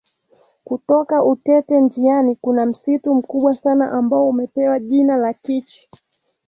Kutoka 0.63 1.23
Utete 1.23 1.81
njiani 1.81 2.35
kuna 2.35 2.65
msitu 2.65 3.15
mkubwa 3.15 3.53
sana 3.53 3.91
ambao 3.91 4.29
umepewa 4.29 4.79
jina 4.79 5.17
la 5.17 5.33
Kichi 5.33 5.89